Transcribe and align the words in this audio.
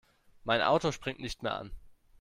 Mein 0.45 0.63
Auto 0.63 0.91
springt 0.91 1.19
nicht 1.19 1.43
mehr 1.43 1.53
an. 1.53 1.71